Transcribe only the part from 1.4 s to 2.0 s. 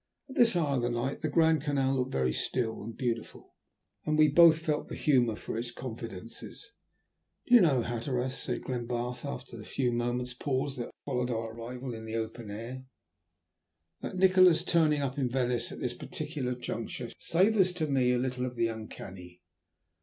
Canal